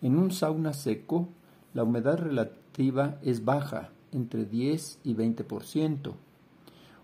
En 0.00 0.16
un 0.16 0.30
sauna 0.30 0.72
seco, 0.72 1.28
la 1.74 1.84
humedad 1.84 2.16
relativa 2.16 3.18
es 3.22 3.44
baja, 3.44 3.90
entre 4.10 4.46
10 4.46 5.00
y 5.04 5.14
20%. 5.14 6.14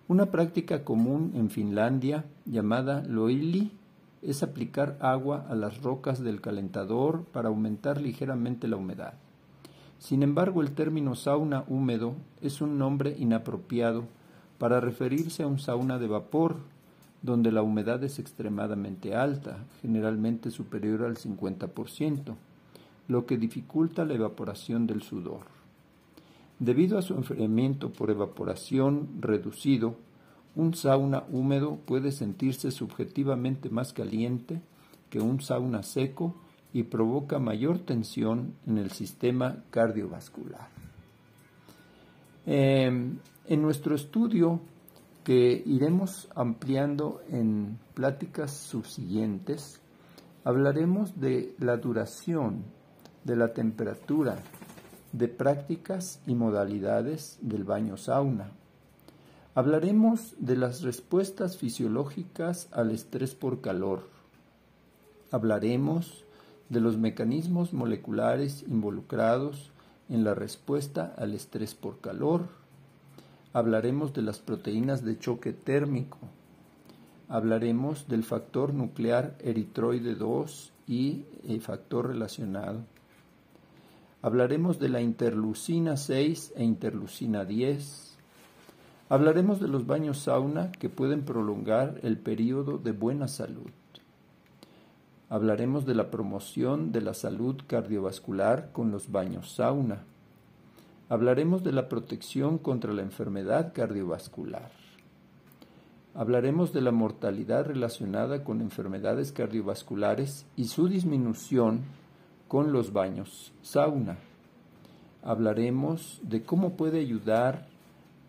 Una 0.07 0.27
práctica 0.27 0.85
común 0.85 1.33
en 1.35 1.49
Finlandia, 1.49 2.27
llamada 2.45 3.03
loili, 3.09 3.73
es 4.21 4.43
aplicar 4.43 4.99
agua 5.01 5.47
a 5.49 5.55
las 5.55 5.83
rocas 5.83 6.23
del 6.23 6.43
calentador 6.43 7.25
para 7.33 7.49
aumentar 7.49 8.03
ligeramente 8.03 8.69
la 8.69 8.77
humedad. 8.77 9.15
Sin 9.99 10.23
embargo, 10.23 10.61
el 10.61 10.73
término 10.73 11.15
sauna 11.15 11.65
húmedo 11.69 12.17
es 12.43 12.61
un 12.61 12.77
nombre 12.77 13.17
inapropiado 13.19 14.05
para 14.59 14.79
referirse 14.79 15.43
a 15.43 15.47
un 15.47 15.59
sauna 15.59 15.99
de 15.99 16.07
vapor, 16.07 16.57
donde 17.23 17.51
la 17.51 17.63
humedad 17.63 18.05
es 18.05 18.19
extremadamente 18.19 19.15
alta, 19.15 19.65
generalmente 19.81 20.51
superior 20.51 21.05
al 21.05 21.17
50%, 21.17 22.35
lo 23.09 23.25
que 23.25 23.39
dificulta 23.39 24.05
la 24.05 24.13
evaporación 24.13 24.87
del 24.87 25.01
sudor. 25.01 25.54
Debido 26.59 26.99
a 26.99 27.03
su 27.03 27.15
enfriamiento 27.15 27.93
por 27.93 28.11
evaporación 28.11 29.21
reducido, 29.21 29.97
un 30.55 30.75
sauna 30.75 31.25
húmedo 31.31 31.77
puede 31.85 32.13
sentirse 32.13 32.71
subjetivamente 32.71 33.71
más 33.71 33.93
caliente 33.93 34.61
que 35.11 35.21
un 35.21 35.41
sauna 35.41 35.83
seco 35.83 36.37
y 36.73 36.85
provoca 36.85 37.39
mayor 37.39 37.79
tensión 37.81 38.55
en 38.67 38.79
el 38.79 38.91
sistema 38.91 39.65
cardiovascular. 39.71 40.69
Em, 42.47 43.19
en 43.47 43.63
nuestro 43.63 43.95
estudio, 43.95 44.61
que 45.25 45.63
iremos 45.65 46.29
ampliando 46.35 47.23
en 47.31 47.79
pláticas 47.95 48.53
subsiguientes, 48.53 49.81
hablaremos 50.45 51.19
de 51.19 51.55
la 51.59 51.79
duración, 51.79 52.65
de 53.25 53.37
la 53.37 53.55
temperatura, 53.55 54.37
de 55.15 55.29
prácticas 55.29 56.21
y 56.27 56.35
modalidades 56.35 57.39
del 57.41 57.65
baño 57.65 57.97
sauna 57.97 58.51
Hablaremos 59.57 60.35
de 60.41 60.57
las 60.57 60.83
respuestas 60.83 61.57
fisiológicas 61.57 62.67
al 62.73 62.91
estrés 62.91 63.37
por 63.37 63.61
calor. 63.61 64.09
Hablaremos 65.31 66.25
de 66.71 66.81
los 66.81 66.97
mecanismos 66.99 67.73
moleculares 67.73 68.65
involucrados 68.67 69.71
en 70.09 70.25
la 70.25 70.35
respuesta 70.35 71.15
al 71.17 71.35
estrés 71.35 71.77
por 71.77 72.01
calor. 72.01 72.49
Hablaremos 73.53 74.13
de 74.13 74.23
las 74.23 74.41
proteínas 74.41 75.05
de 75.05 75.21
choque 75.21 75.53
térmico. 75.53 76.19
Hablaremos 77.29 78.09
del 78.09 78.25
factor 78.25 78.75
nuclear 78.75 79.37
eritroide 79.39 80.17
2 80.17 80.73
y 80.89 81.27
el 81.47 81.61
factor 81.61 82.09
relacionado. 82.09 82.81
Hablaremos 84.25 84.79
de 84.79 84.89
la 84.89 85.03
interlucina 85.03 85.99
6 85.99 86.55
e 86.57 86.65
interlucina 86.65 87.45
10 87.45 88.17
Hablaremos 89.11 89.61
de 89.61 89.69
los 89.69 89.87
baños 89.87 90.21
sauna 90.21 90.73
que 90.73 90.89
pueden 90.89 91.27
prolongar 91.27 92.01
el 92.03 92.17
periodo 92.17 92.79
de 92.79 92.93
buena 92.93 93.29
salud. 93.29 93.69
Hablaremos 95.29 95.85
de 95.85 95.95
la 95.95 96.11
promoción 96.11 96.91
de 96.91 97.03
la 97.03 97.13
salud 97.13 97.57
cardiovascular 97.67 98.73
con 98.73 98.91
los 98.91 99.13
baños 99.13 99.57
sauna. 99.57 100.05
Hablaremos 101.11 101.63
de 101.63 101.73
la 101.73 101.91
protección 101.91 102.57
contra 102.57 102.95
la 102.95 103.03
enfermedad 103.03 103.75
cardiovascular. 103.75 104.71
Hablaremos 106.15 106.73
de 106.73 106.81
la 106.81 106.93
mortalidad 106.93 107.67
relacionada 107.67 108.43
con 108.43 108.63
enfermedades 108.63 109.33
cardiovasculares 109.33 110.47
y 110.57 110.65
su 110.65 110.89
disminución 110.89 111.83
con 112.49 112.73
los 112.73 112.93
baños 112.93 113.53
sauna. 113.63 114.19
Hablaremos 115.23 116.21
de 116.23 116.43
cómo 116.43 116.75
puede 116.75 117.01
ayudar 117.01 117.67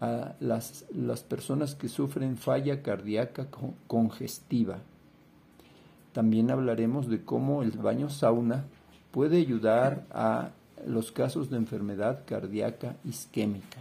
a 0.02 0.36
las, 0.40 0.86
las 0.94 1.24
personas 1.24 1.76
que 1.76 1.90
sufren 1.90 2.38
falla 2.38 2.82
cardíaca 2.82 3.48
congestiva. 3.88 4.80
También 6.14 6.52
hablaremos 6.52 7.10
de 7.10 7.24
cómo 7.24 7.64
el 7.64 7.72
baño 7.72 8.10
sauna 8.10 8.66
puede 9.12 9.38
ayudar 9.38 10.06
a 10.12 10.52
los 10.86 11.12
casos 11.12 11.50
de 11.50 11.58
enfermedad 11.58 12.24
cardíaca 12.26 12.96
isquémica. 13.04 13.80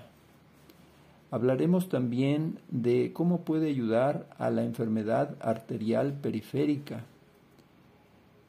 Hablaremos 1.31 1.89
también 1.89 2.59
de 2.71 3.13
cómo 3.13 3.41
puede 3.41 3.69
ayudar 3.69 4.29
a 4.39 4.51
la 4.51 4.63
enfermedad 4.63 5.35
arterial 5.41 6.13
periférica. 6.13 7.05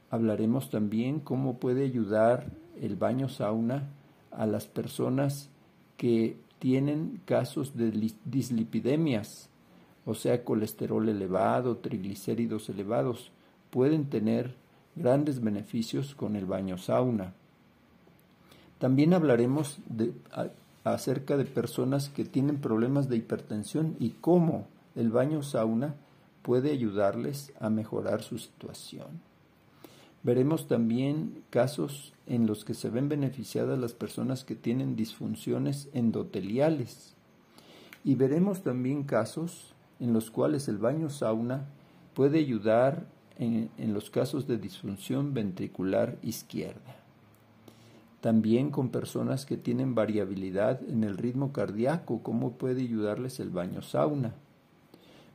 Hablaremos 0.10 0.70
también 0.70 1.20
cómo 1.20 1.58
puede 1.58 1.84
ayudar 1.86 2.52
el 2.80 2.96
baño 2.96 3.30
sauna 3.30 3.90
a 4.32 4.46
las 4.46 4.68
personas 4.68 5.50
que 5.98 6.38
tienen 6.60 7.22
casos 7.26 7.76
de 7.76 7.92
dislipidemias, 8.26 9.50
o 10.06 10.14
sea, 10.14 10.44
colesterol 10.44 11.08
elevado, 11.10 11.78
triglicéridos 11.78 12.70
elevados, 12.70 13.32
pueden 13.70 14.06
tener 14.10 14.56
grandes 14.96 15.42
beneficios 15.42 16.16
con 16.16 16.36
el 16.36 16.46
baño 16.46 16.78
sauna. 16.78 17.34
También 18.78 19.14
hablaremos 19.14 19.80
acerca 20.84 21.38
de 21.38 21.46
personas 21.46 22.10
que 22.10 22.26
tienen 22.26 22.58
problemas 22.58 23.10
de 23.10 23.18
hipertensión 23.18 23.96
y 24.00 24.12
cómo 24.12 24.68
el 24.96 25.10
baño 25.10 25.44
sauna 25.44 25.96
puede 26.42 26.72
ayudarles 26.72 27.52
a 27.60 27.70
mejorar 27.70 28.22
su 28.22 28.38
situación. 28.38 29.08
Veremos 30.26 30.68
también 30.68 31.44
casos 31.52 32.12
en 32.26 32.48
los 32.48 32.66
que 32.66 32.74
se 32.74 32.90
ven 32.90 33.10
beneficiadas 33.10 33.78
las 33.78 33.94
personas 33.94 34.44
que 34.44 34.56
tienen 34.56 34.96
disfunciones 34.96 35.88
endoteliales. 35.94 37.14
Y 38.04 38.16
veremos 38.16 38.64
también 38.64 39.04
casos 39.04 39.76
en 40.00 40.14
los 40.14 40.32
cuales 40.32 40.68
el 40.68 40.80
baño 40.80 41.12
sauna 41.12 41.68
puede 42.16 42.40
ayudar 42.40 43.06
en, 43.38 43.70
los 43.94 44.10
casos 44.10 44.48
de 44.48 44.58
disfunción 44.58 45.36
ventricular 45.36 46.18
izquierda. 46.24 46.96
También 48.20 48.72
con 48.72 48.90
personas 48.90 49.46
que 49.46 49.58
tienen 49.58 49.94
variabilidad 49.94 50.82
en 50.90 51.04
el 51.04 51.20
ritmo 51.20 51.54
cardíaco, 51.54 52.24
cómo 52.24 52.54
puede 52.54 52.82
ayudarles 52.82 53.40
el 53.40 53.52
baño 53.52 53.84
sauna. 53.84 54.34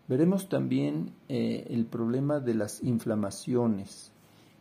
Veremos 0.08 0.48
también 0.48 1.12
eh, 1.28 1.68
el 1.70 1.86
problema 1.86 2.40
de 2.40 2.54
las 2.54 2.82
inflamaciones, 2.82 4.10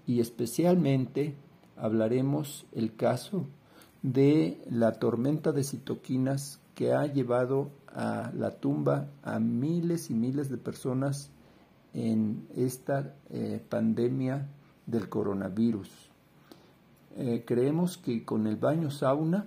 y 0.10 0.22
especialmente 0.22 1.36
hablaremos 1.78 2.66
el 2.72 2.96
caso 2.96 3.46
de 4.02 4.60
la 4.68 4.94
tormenta 4.94 5.52
de 5.52 5.64
citoquinas 5.64 6.60
que 6.74 6.94
ha 6.94 7.06
llevado 7.06 7.70
a 7.94 8.32
la 8.36 8.56
tumba 8.56 9.06
a 9.22 9.38
miles 9.38 10.10
y 10.10 10.16
miles 10.16 10.50
de 10.50 10.58
personas 10.58 11.30
en 11.94 12.48
esta 12.56 13.14
eh, 13.30 13.64
pandemia 13.70 14.48
del 14.88 15.10
coronavirus. 15.10 15.92
Eh, 17.16 17.44
creemos 17.46 18.00
que 18.00 18.26
con 18.26 18.48
el 18.48 18.56
baño 18.56 18.90
sauna 18.90 19.46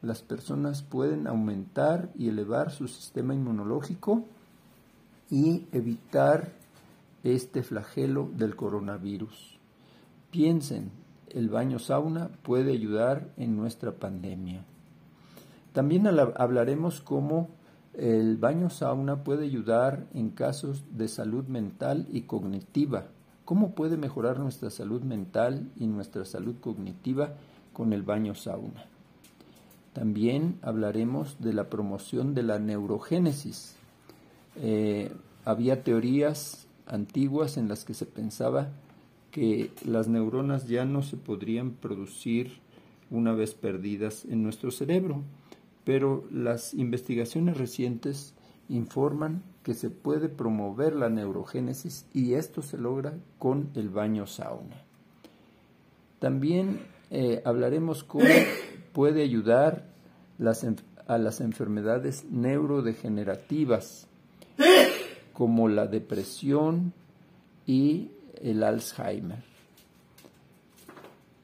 las 0.00 0.22
personas 0.22 0.82
pueden 0.82 1.26
aumentar 1.26 2.08
y 2.16 2.28
elevar 2.28 2.70
su 2.70 2.86
sistema 2.86 3.34
inmunológico 3.34 4.22
y 5.28 5.66
evitar 5.72 6.52
este 7.24 7.64
flagelo 7.64 8.30
del 8.36 8.54
coronavirus. 8.54 9.57
Piensen, 10.30 10.90
el 11.30 11.48
baño 11.48 11.78
sauna 11.78 12.28
puede 12.42 12.72
ayudar 12.72 13.28
en 13.36 13.56
nuestra 13.56 13.92
pandemia. 13.92 14.62
También 15.72 16.06
hablaremos 16.06 17.00
cómo 17.00 17.48
el 17.94 18.36
baño 18.36 18.70
sauna 18.70 19.24
puede 19.24 19.44
ayudar 19.44 20.06
en 20.14 20.30
casos 20.30 20.84
de 20.90 21.08
salud 21.08 21.46
mental 21.46 22.06
y 22.12 22.22
cognitiva. 22.22 23.06
¿Cómo 23.44 23.72
puede 23.74 23.96
mejorar 23.96 24.38
nuestra 24.38 24.70
salud 24.70 25.02
mental 25.02 25.70
y 25.76 25.86
nuestra 25.86 26.24
salud 26.24 26.56
cognitiva 26.60 27.34
con 27.72 27.92
el 27.92 28.02
baño 28.02 28.34
sauna? 28.34 28.84
También 29.94 30.58
hablaremos 30.62 31.36
de 31.40 31.54
la 31.54 31.70
promoción 31.70 32.34
de 32.34 32.42
la 32.42 32.58
neurogénesis. 32.58 33.76
Eh, 34.56 35.10
había 35.44 35.82
teorías 35.82 36.66
antiguas 36.86 37.56
en 37.56 37.68
las 37.68 37.84
que 37.84 37.94
se 37.94 38.06
pensaba 38.06 38.68
que 39.30 39.70
las 39.84 40.08
neuronas 40.08 40.68
ya 40.68 40.84
no 40.84 41.02
se 41.02 41.16
podrían 41.16 41.72
producir 41.72 42.60
una 43.10 43.32
vez 43.32 43.54
perdidas 43.54 44.24
en 44.24 44.42
nuestro 44.42 44.70
cerebro, 44.70 45.22
pero 45.84 46.24
las 46.30 46.74
investigaciones 46.74 47.56
recientes 47.56 48.34
informan 48.68 49.42
que 49.62 49.74
se 49.74 49.90
puede 49.90 50.28
promover 50.28 50.94
la 50.94 51.08
neurogénesis 51.08 52.06
y 52.12 52.34
esto 52.34 52.62
se 52.62 52.78
logra 52.78 53.14
con 53.38 53.70
el 53.74 53.88
baño 53.88 54.26
sauna. 54.26 54.82
También 56.18 56.80
eh, 57.10 57.42
hablaremos 57.44 58.04
cómo 58.04 58.24
puede 58.92 59.22
ayudar 59.22 59.86
a 61.06 61.18
las 61.18 61.40
enfermedades 61.40 62.24
neurodegenerativas 62.30 64.06
como 65.32 65.68
la 65.68 65.86
depresión 65.86 66.92
y 67.66 68.10
el 68.42 68.62
Alzheimer. 68.62 69.42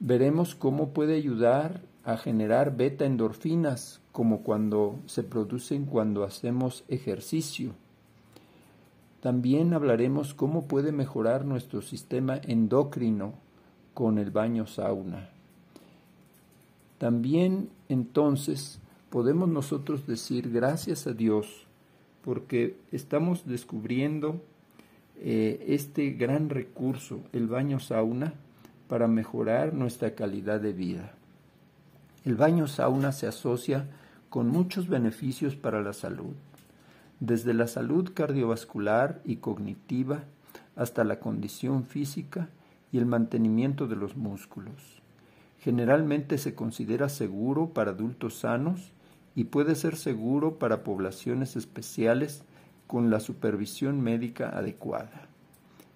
Veremos 0.00 0.54
cómo 0.54 0.90
puede 0.90 1.16
ayudar 1.16 1.80
a 2.04 2.16
generar 2.16 2.76
beta 2.76 3.04
endorfinas, 3.06 4.00
como 4.12 4.42
cuando 4.42 4.98
se 5.06 5.22
producen 5.22 5.86
cuando 5.86 6.24
hacemos 6.24 6.84
ejercicio. 6.88 7.72
También 9.20 9.72
hablaremos 9.72 10.34
cómo 10.34 10.66
puede 10.66 10.92
mejorar 10.92 11.46
nuestro 11.46 11.80
sistema 11.80 12.38
endocrino 12.42 13.34
con 13.94 14.18
el 14.18 14.30
baño 14.30 14.66
sauna. 14.66 15.30
También 16.98 17.70
entonces 17.88 18.80
podemos 19.08 19.48
nosotros 19.48 20.06
decir 20.06 20.50
gracias 20.50 21.06
a 21.06 21.12
Dios 21.12 21.66
porque 22.22 22.76
estamos 22.92 23.46
descubriendo 23.46 24.40
eh, 25.16 25.64
este 25.68 26.10
gran 26.10 26.50
recurso, 26.50 27.20
el 27.32 27.46
baño 27.46 27.80
sauna, 27.80 28.34
para 28.88 29.08
mejorar 29.08 29.74
nuestra 29.74 30.14
calidad 30.14 30.60
de 30.60 30.72
vida. 30.72 31.12
El 32.24 32.36
baño 32.36 32.66
sauna 32.66 33.12
se 33.12 33.26
asocia 33.26 33.86
con 34.28 34.48
muchos 34.48 34.88
beneficios 34.88 35.56
para 35.56 35.82
la 35.82 35.92
salud, 35.92 36.34
desde 37.20 37.54
la 37.54 37.66
salud 37.66 38.12
cardiovascular 38.14 39.20
y 39.24 39.36
cognitiva 39.36 40.24
hasta 40.76 41.04
la 41.04 41.20
condición 41.20 41.84
física 41.84 42.48
y 42.92 42.98
el 42.98 43.06
mantenimiento 43.06 43.86
de 43.86 43.96
los 43.96 44.16
músculos. 44.16 45.02
Generalmente 45.60 46.36
se 46.38 46.54
considera 46.54 47.08
seguro 47.08 47.70
para 47.70 47.92
adultos 47.92 48.34
sanos 48.34 48.92
y 49.34 49.44
puede 49.44 49.74
ser 49.74 49.96
seguro 49.96 50.58
para 50.58 50.84
poblaciones 50.84 51.56
especiales 51.56 52.44
con 52.86 53.10
la 53.10 53.20
supervisión 53.20 54.00
médica 54.00 54.50
adecuada. 54.50 55.28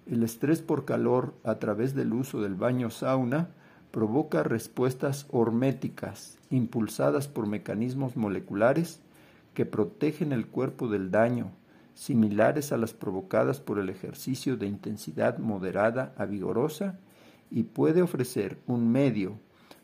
El 0.05 0.23
estrés 0.23 0.61
por 0.61 0.85
calor 0.85 1.35
a 1.43 1.59
través 1.59 1.93
del 1.93 2.13
uso 2.13 2.41
del 2.41 2.55
baño 2.55 2.89
sauna 2.89 3.49
provoca 3.91 4.43
respuestas 4.43 5.27
horméticas 5.31 6.37
impulsadas 6.49 7.27
por 7.27 7.47
mecanismos 7.47 8.15
moleculares 8.15 9.01
que 9.53 9.65
protegen 9.65 10.31
el 10.31 10.47
cuerpo 10.47 10.87
del 10.87 11.11
daño, 11.11 11.51
similares 11.93 12.71
a 12.71 12.77
las 12.77 12.93
provocadas 12.93 13.59
por 13.59 13.77
el 13.77 13.89
ejercicio 13.89 14.57
de 14.57 14.67
intensidad 14.67 15.37
moderada 15.37 16.13
a 16.17 16.25
vigorosa, 16.25 16.99
y 17.51 17.63
puede 17.63 18.01
ofrecer 18.01 18.59
un 18.67 18.91
medio 18.91 19.39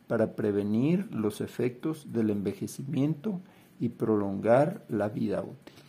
para 0.08 0.36
prevenir 0.36 1.08
los 1.12 1.42
efectos 1.42 2.14
del 2.14 2.30
envejecimiento 2.30 3.42
y 3.80 3.90
prolongar 3.90 4.86
la 4.88 5.10
vida 5.10 5.42
útil. 5.42 5.85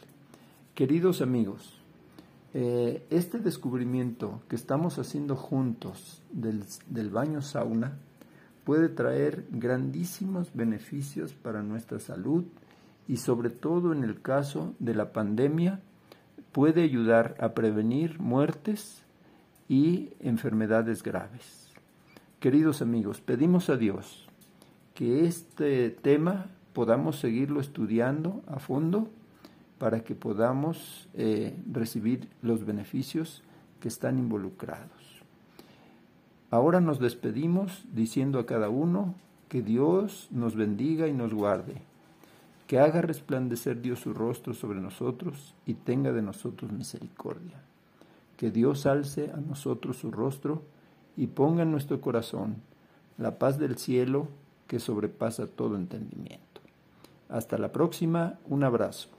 Queridos 0.77 1.23
amigos, 1.23 1.81
eh, 2.53 3.07
este 3.09 3.39
descubrimiento 3.39 4.43
que 4.47 4.57
estamos 4.57 4.99
haciendo 4.99 5.35
juntos 5.35 6.23
del, 6.31 6.65
del 6.91 7.09
baño 7.09 7.41
sauna 7.41 7.97
puede 8.63 8.91
traer 8.91 9.47
grandísimos 9.51 10.51
beneficios 10.53 11.33
para 11.33 11.63
nuestra 11.63 11.99
salud 11.99 12.45
y 13.09 13.17
sobre 13.17 13.49
todo 13.49 13.95
en 13.95 14.05
el 14.05 14.21
caso 14.21 14.75
de 14.79 14.95
la 14.95 15.15
pandemia 15.15 15.81
puede 16.53 16.83
ayudar 16.83 17.37
a 17.41 17.55
prevenir 17.55 18.21
muertes 18.21 19.03
y 19.71 20.11
enfermedades 20.21 21.03
graves. 21.03 21.73
Queridos 22.39 22.83
amigos, 22.83 23.23
pedimos 23.23 23.71
a 23.71 23.79
Dios 23.79 24.29
que 24.93 25.25
este 25.25 25.89
tema 25.89 26.49
podamos 26.75 27.19
seguirlo 27.19 27.61
estudiando 27.61 28.43
a 28.47 28.59
fondo 28.59 29.09
para 29.79 30.01
que 30.01 30.15
podamos 30.15 31.09
eh, 31.15 31.55
recibir 31.71 32.29
los 32.43 32.65
beneficios 32.65 33.43
que 33.81 33.89
están 33.89 34.19
involucrados. 34.19 35.23
Ahora 36.51 36.81
nos 36.81 36.99
despedimos 36.99 37.85
diciendo 37.93 38.39
a 38.39 38.47
cada 38.47 38.69
uno 38.69 39.15
que 39.49 39.63
Dios 39.63 40.29
nos 40.31 40.55
bendiga 40.57 41.09
y 41.09 41.13
nos 41.13 41.35
guarde, 41.35 41.83
que 42.67 42.79
haga 42.79 43.03
resplandecer 43.03 43.81
Dios 43.81 44.01
su 44.01 44.15
rostro 44.15 44.55
sobre 44.55 44.81
nosotros 44.81 45.55
y 45.67 45.75
tenga 45.75 46.13
de 46.13 46.23
nosotros 46.23 46.73
misericordia, 46.73 47.61
que 48.37 48.51
Dios 48.51 48.87
alce 48.87 49.31
a 49.31 49.37
nosotros 49.37 49.99
su 49.99 50.11
rostro 50.11 50.63
y 51.17 51.29
ponga 51.29 51.63
en 51.63 51.71
nuestro 51.71 52.01
corazón 52.01 52.57
la 53.19 53.39
paz 53.39 53.59
del 53.59 53.77
cielo 53.77 54.29
que 54.67 54.81
sobrepasa 54.81 55.47
todo 55.47 55.77
entendimiento. 55.77 56.61
Hasta 57.29 57.59
la 57.59 57.73
próxima, 57.73 58.39
un 58.47 58.65
abrazo. 58.65 59.16